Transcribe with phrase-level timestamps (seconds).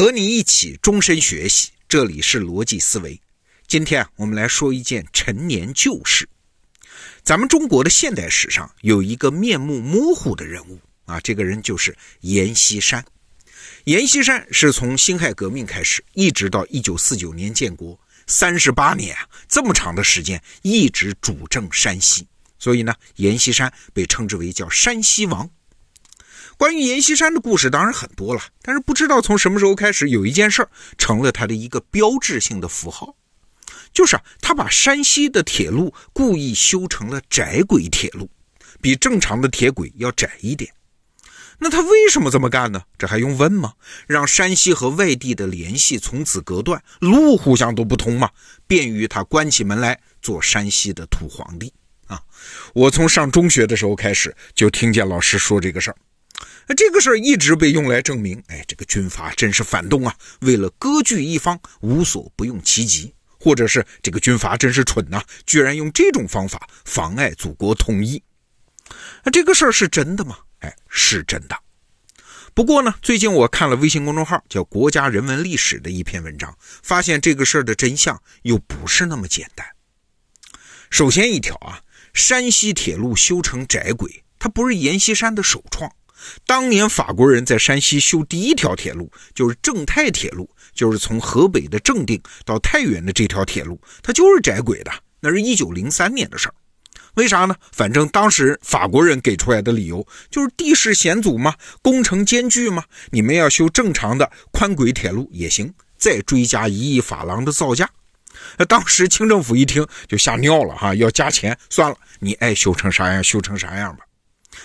[0.00, 3.20] 和你一起终身学习，这里是逻辑思维。
[3.68, 6.26] 今天啊，我们来说一件陈年旧事。
[7.22, 13.04] 咱们中国的现代史上有一个面目模糊的人物啊，这个人就是阎锡山。
[13.84, 22.26] 阎锡山是从辛亥革命开始，一直到一九四九年建国，三十八年啊，这么长的时间一直主政山西，
[22.58, 25.50] 所以呢，阎锡山被称之为叫山西王。
[26.60, 33.16] 关于阎锡山的故事当然很多了，但是不知道从什么时候开始，有一件事儿成了他的一个标志性的符号，
[33.94, 38.28] 就是，他把山西的铁路故意修成了窄轨铁路，
[38.82, 40.70] 比正常的铁轨要窄一点。
[41.58, 42.82] 那他为什么这么干呢？
[42.98, 43.72] 这还用问吗？
[44.06, 48.28] 让山西和外地的联系从此隔断，路互相都不通嘛，
[48.66, 51.72] 便于他关起门来做山西的土皇帝
[52.06, 52.20] 啊！
[52.74, 55.96] 我从上中学的时候开始就听见老师说这个事儿。
[56.66, 60.14] 那这个事儿一直被用来证明，哎，这个军阀真是反动啊！
[60.40, 68.22] 为了割据一方，无所不用其极，或者是这个军阀真是蠢呐，居然用这种方法妨碍祖国统一。
[69.24, 70.38] 那这个事儿是真的吗？
[70.60, 71.56] 哎，是真的。
[72.54, 79.66] 不过呢，最近我看了微信公众号叫“国家人文历史”的一篇文章，发现这个事儿的真相又不是那么简单。
[80.90, 81.80] 首先一条啊，
[82.12, 85.90] 山西铁路修成窄轨，它不是阎锡山的首创。
[86.46, 94.90] 当年法国人在山西修第一条铁路，就是正太铁路，就是从河北的正定到太原的这条铁路，它就是窄轨的。
[95.20, 96.54] 那是一九零三年的事儿，
[97.14, 97.54] 为啥呢？
[97.72, 107.86] 反正当时法国人给出来的理由就是地势险阻嘛，工程艰巨嘛，你们要修正常的宽轨铁路也行，再追加一亿法郎的造价。
[108.56, 114.04] 那当时清政府一听就吓尿了哈，要加钱，算了，你爱修成啥样修成啥样吧。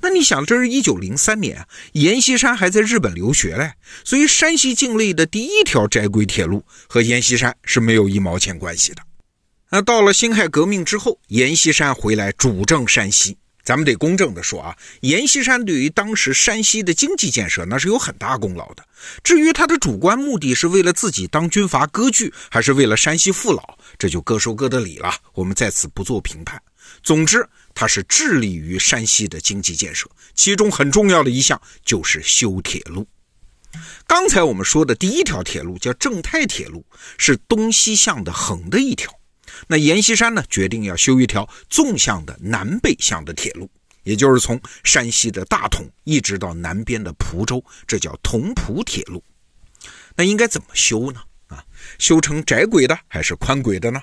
[0.00, 3.72] 那你想，这是一九零三年，阎锡山还在日本留学嘞，
[4.04, 9.02] 所以山西境内的第一条窄轨铁路和阎锡山是没有一毛钱关系的。
[9.70, 18.84] 那到了辛亥革命之后，阎锡山回来主政山西，咱们得公正的说啊，阎锡山对于当时山西的经济建设那是有很大功劳的。
[19.24, 26.62] 至于他的主观目的是为了自己当军阀割据，还是为了山西父老，这就各说各的理了，我们在此不做评判。
[27.02, 33.06] 总之，他是致力于山西的经济建设，其中很重要的一项就是修铁路。
[34.06, 36.86] 刚才我们说的第一条铁路叫正太铁路，
[37.18, 39.12] 是东西向的横的一条。
[39.66, 43.70] 那阎锡山呢，决定要修一条纵向的南北向的铁路，
[44.02, 49.22] 也就是从山西的大同一直到南边的蒲州，这叫同蒲铁路。
[50.14, 51.20] 那应该怎么修呢？
[51.48, 51.62] 啊，
[51.98, 54.00] 修成窄轨的还是宽轨的呢？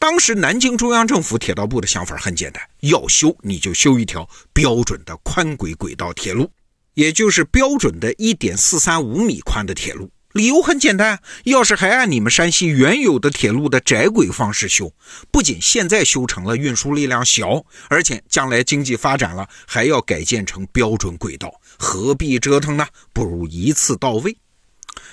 [0.00, 6.48] 当时南京中央政府铁道部的想法很简单，要修你就修一条标准的宽轨轨道铁路，
[6.94, 10.08] 也就是标准的1.435米宽的铁路。
[10.32, 14.92] 理由很简单，要是还按你们山西原有的铁路的窄轨方式修，
[15.32, 22.86] 不仅现在修成了运输力量小，而且将来经济发展了还要改建成标准轨道，何必折腾呢？
[23.12, 24.36] 不如一次到位。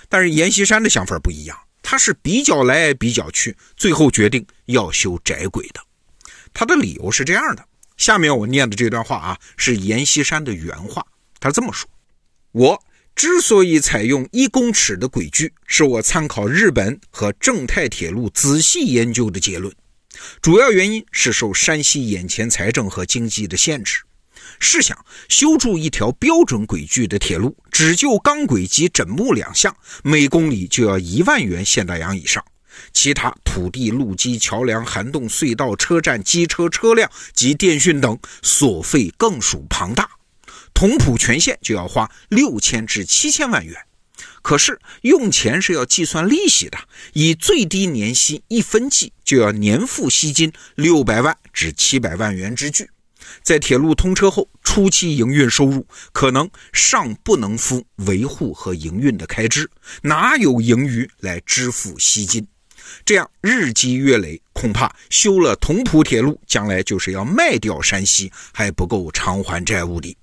[0.09, 1.57] 但是阎锡山的想法不一样。
[1.87, 5.79] 他是比较来比较去，最后决定要修窄轨的。
[6.51, 7.63] 他的理由是这样的：
[7.95, 11.05] 下面我念的这段话啊，是阎锡山的原话。
[11.39, 11.87] 他这么说
[12.53, 12.83] ：“我
[13.15, 19.71] 之所以采用一公尺的轨距，是我参考日本和正太铁路仔细研究的结论。
[20.41, 24.01] 主要原因是受山西眼前财政和经济的限制。”
[24.59, 32.43] 试想，修筑一条标准轨距的铁路，只就钢轨及枕木两项，每公里就要一万元现大洋以上。
[32.91, 40.09] 其他土地、路基、桥梁、涵洞、隧道、车站、机车车辆及电讯等所费更属庞大。
[40.73, 43.73] 同浦全线就要花六千至七千万元。
[44.41, 46.77] 可是用钱是要计算利息的，
[47.13, 52.89] 以最低年息一分计，就要年付息金六百万至七百万元之巨。
[53.43, 59.69] 在铁路通车后，初期营运收入可能尚不能付维护和营运的开支，
[60.01, 62.45] 哪有盈余来支付息金？
[63.03, 70.15] 这样日积月累，恐怕修了同蒲铁路，将来就是要卖掉山西，还不够偿还债务的。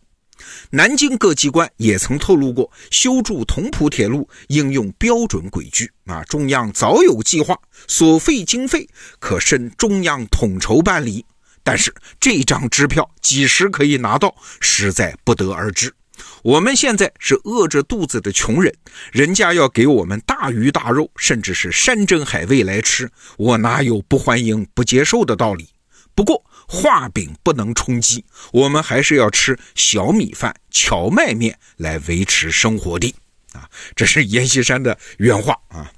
[0.71, 7.57] 南京各机关也曾透露过，修筑同蒲铁路应用标准轨距啊，中央早有计划，
[7.87, 8.89] 所费经费
[9.19, 11.25] 可申中央统筹办理。
[11.63, 15.95] 但是这张支票几时可以拿到，实在不得而知。
[16.43, 18.73] 我们现在是饿着肚子的穷人，
[19.13, 25.69] 人家要给我们大鱼大肉，甚至是山珍海味来吃，我哪有不欢迎、不接受的道理？
[26.15, 33.15] 不过画饼不能充饥，我们还是要吃小米饭、荞麦面来维持生活的。
[33.53, 35.91] 啊，这是阎锡山的原话啊。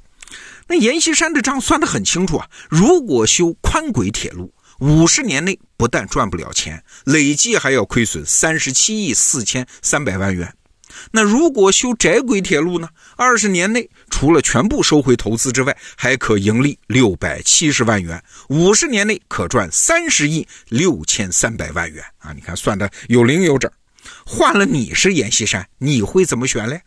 [0.69, 10.55] 那阎锡山的账算得很清楚啊，如果修宽轨铁路，五十年内不但赚不了钱，累计还要亏损三十七亿四千三百万元。
[11.11, 12.89] 那如果修窄轨铁路呢？
[13.17, 22.33] 二十年内除了全部收回投资之外，还可盈利六百七十万元，五十年内可赚三十亿六千三百万元啊！
[22.33, 23.71] 你看算的有零有整。
[24.25, 26.83] 换了你是阎锡山，你会怎么选嘞？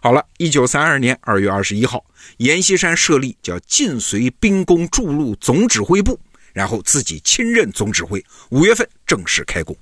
[0.00, 2.04] 好了，一九三二年二月二十一号，
[2.38, 6.18] 阎锡山设立叫晋绥兵工筑路总指挥部，
[6.52, 9.76] 然后自己亲任总指挥，五月份正式开工。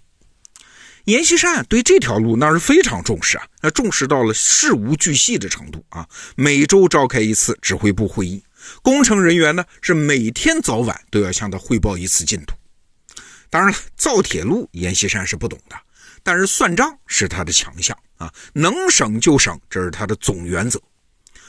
[1.05, 6.07] 阎锡山对这条路那是非常重视啊，那重视到了事无巨细的程度啊，
[6.37, 8.43] 每周召开一次指挥部会议，
[8.83, 12.55] 工程人员呢是每天早晚都要向他汇报一次进度。
[13.49, 15.77] 当然了，造铁路阎锡山是不懂的。
[16.23, 20.79] 但是算账是他的强项啊，能省就省，这是他的总原则。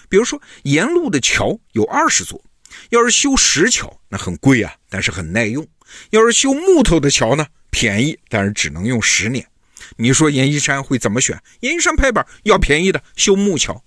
[0.08, 2.42] 比如说，沿路的桥有二十座，
[2.90, 5.64] 要是修石桥，那很贵啊，但是很耐用；
[6.10, 9.46] 要是修木头的桥呢，便宜，但是只能用十年。
[9.98, 11.42] 你说阎锡山会怎么选？
[11.62, 13.84] 阎锡山拍板要便宜的，修木桥。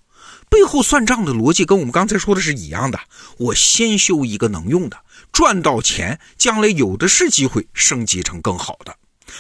[0.51, 3.01] 背后算账的逻辑跟我们刚才说的是一样的。
[3.39, 4.97] 我先修一个能用的，
[5.33, 8.95] 赚到钱，将来有的是机会升级成更好的。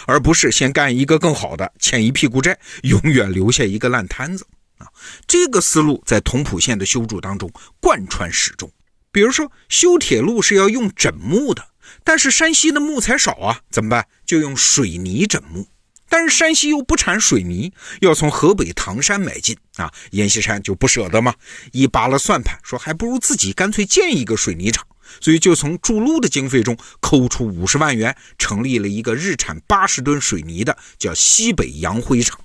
[0.06, 4.44] 而不是先干一个更好的，欠一屁股债，永远留下一个烂摊子
[4.78, 4.88] 啊！
[5.26, 7.48] 这个思路在同蒲县的修筑当中
[7.80, 8.68] 贯穿始终。
[9.14, 11.64] 比如说修铁路是要用枕木的，
[12.02, 14.04] 但是山西的木材少啊，怎么办？
[14.26, 15.68] 就用水泥枕木。
[16.08, 19.92] 但是山西又不产水泥，要从河北唐山买进啊！
[20.10, 21.32] 阎锡山就不舍得嘛，
[21.70, 24.84] 一扒拉算盘，说还不如自己干脆建一个水泥厂。
[25.20, 32.40] 所以就从筑路的经费中抠出五十万元，成立了一个日产八十吨水泥的，叫西北洋灰厂。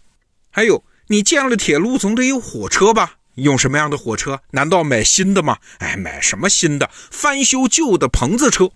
[0.52, 3.16] 还有，你建了铁路，总得有火车吧？
[3.36, 4.42] 用什么样的火车？
[4.52, 5.58] 难道买新的吗？
[5.80, 6.90] 哎，买什么新的？
[6.94, 8.70] 翻修旧的棚子车，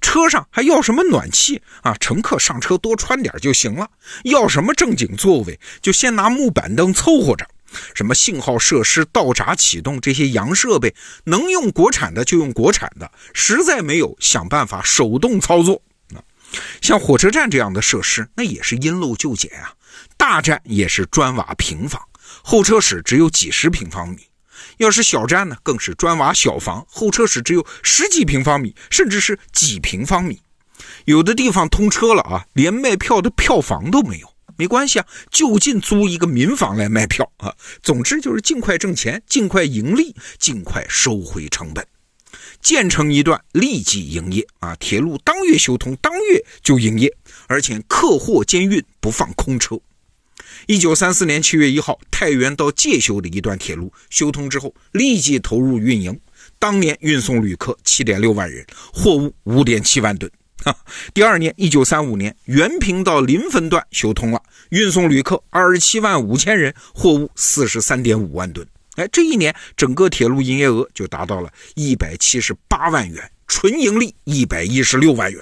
[0.00, 1.94] 车上还要什么暖气啊？
[2.00, 3.88] 乘客上车多穿点就行了。
[4.24, 7.46] 要什么正经座位，就先拿木板凳凑合着。
[7.94, 10.94] 什么信号设施、道闸启动这些洋设备，
[11.24, 15.82] 能用国产的就用国产的，实在没有，想办法手动操作
[16.14, 16.24] 啊。
[16.80, 19.70] 像火车站这样的设施，那也是因陋就简啊。
[20.16, 22.02] 大站也是砖瓦平房，
[22.50, 24.16] 候车室只有几十平方米；
[24.78, 30.40] 要是小站呢，更是砖瓦小房，候车室只有十几平方米，甚至是几平方米。
[31.04, 34.34] 有的地方通车了啊，连卖票的票房都没有。
[34.56, 37.54] 没关系啊，就近租一个民房来卖票啊。
[37.82, 41.86] 总之就是尽快挣钱，尽快盈利，尽快收回成本。
[42.62, 44.74] 建成一段立即营业啊！
[44.76, 47.14] 铁路当月修通，当月就营业，
[47.46, 49.78] 而且客货兼运，不放空车。
[50.66, 56.18] 一九三四年七月一号，太原到介休的一段铁路修通之后，立即投入运营。
[56.58, 60.30] 当年运送旅客七点六万人，货物五点七万吨。
[61.14, 68.66] 第二年，一九三五年，原平到临汾段修通了，运送旅客二十七万五千人，货物四十三点五万吨。
[68.96, 75.40] 哎，这一年整个铁路营业额就达到了一百七十八万元，纯盈利一百一十六万元。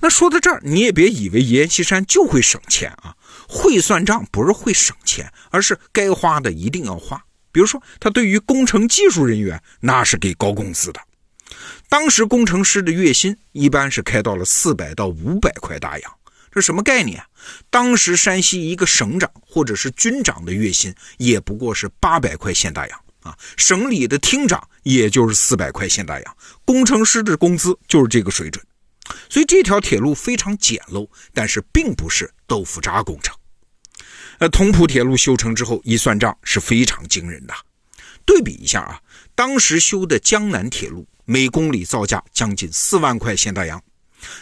[0.00, 3.16] 那说到这儿，你也别以为阎锡山就会省钱啊，
[3.52, 7.20] 会算账不是会省钱，而是该花的一定要花。
[7.50, 11.00] 比如说，他对于工程技术人员，那是给高工资的。
[11.88, 16.12] 当时工程师的月薪一般是开到了四百到五百块大洋，
[16.52, 17.20] 这什么概念？
[17.68, 28.64] 当时山西一个省长或者是军长的月薪也不过是八百块现大洋啊，省里的厅长也就是四百块现大洋，工程师的工资就是这个水准。
[29.28, 33.34] 所以这条铁路非常简陋，但是并不是豆腐渣工程。
[34.40, 37.54] 呃，同蒲铁路修成之后，一算账是非常惊人的。
[38.26, 39.00] 对比一下啊，
[39.34, 41.06] 当时修的江南铁路。
[41.26, 43.80] 每公里造价将近四万块现大洋，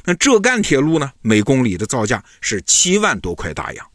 [0.07, 1.12] 那浙赣铁路呢？
[1.21, 3.87] 每公里的造价是七万多块大洋，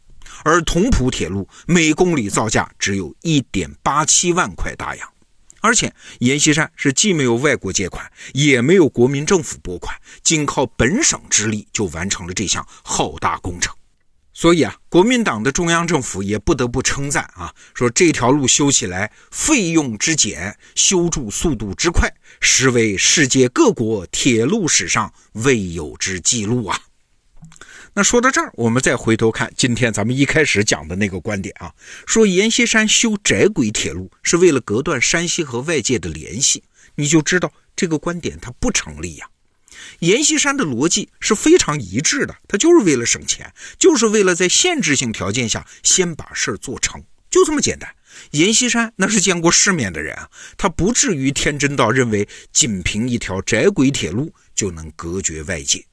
[0.44, 5.10] 而同蒲铁路每公里造价只有一点八七万块大洋。
[5.60, 13.74] 而且阎锡山是既没有外国借款，也没有国民政府拨款，仅靠本省之力就完成了这项浩大工程。
[14.34, 22.12] 所以啊，国民党的中央政府也不得不称赞啊，说这条路修起来费用之简，修筑速度之快，
[22.42, 26.80] 实为世界各国铁路史上未有之记录啊。
[27.94, 31.72] 那说到这儿，我们再回头看今天咱们一开始讲的那个观点啊，
[32.08, 36.63] 说阎锡山修窄轨铁路是为了隔断山西和外界的联系，
[36.96, 39.28] 你就知道这个观点它不成立呀。
[40.00, 47.96] 阎锡山的逻辑是非常一致的，他就是为了省钱，就是为了在限制性条件下先把事儿做成，就这么简单。
[48.32, 55.84] 阎锡山那是见过世面的人啊，他不至于天真到认为仅凭一条窄轨铁路就能隔绝外界。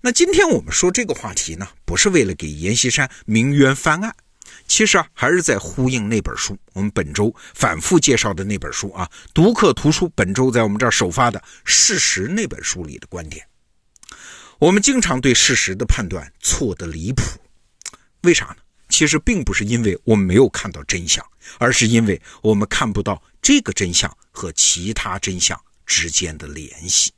[0.00, 4.14] 那今天我们说这个话题呢，不是为了给阎锡山鸣冤翻案，
[4.66, 13.46] 其实啊，还是在呼应那本书，我们本周反复介绍的那本书啊，读客图书本周在我们这儿首发的《事实》那本书里的观点。
[14.58, 17.22] 我们经常对事实的判断错得离谱，
[18.22, 18.56] 为啥呢？
[18.88, 21.24] 其实并不是因为我们没有看到真相，
[21.58, 27.12] 而是因为我们看不到这个真相和其他真相之间的联系。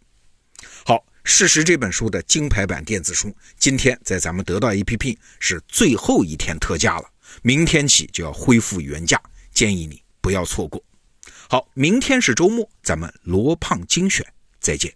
[0.85, 7.05] 好，《事实》这本书的金牌版电子书，今天在咱们得到 APP 是最后一天特价了，
[7.43, 9.21] 明天起就要恢复原价，
[9.53, 10.83] 建议你不要错过。
[11.49, 14.27] 好，明天是周末，咱们罗胖精选，
[14.61, 14.93] 再见。